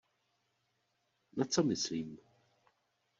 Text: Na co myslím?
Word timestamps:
Na 1.37 1.45
co 1.45 1.63
myslím? 1.63 2.17